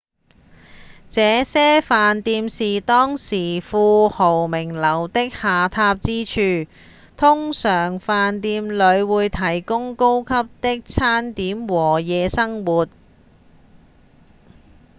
[1.09, 6.25] 這些飯店是當時富豪名流的下榻之
[6.65, 6.71] 處
[7.17, 12.87] 通常飯店裡會提供高級的餐點和夜生活